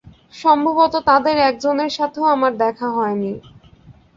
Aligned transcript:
সম্ভবত 0.33 0.93
তাদের 1.05 1.35
একজনের 1.49 1.91
সাথেও 1.97 2.25
আমার 2.25 2.51
দেখা 2.57 2.87
হয়নি। 2.89 3.33